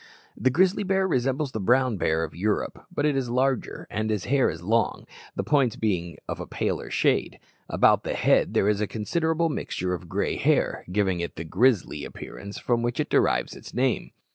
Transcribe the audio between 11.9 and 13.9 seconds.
appearance from which it derives its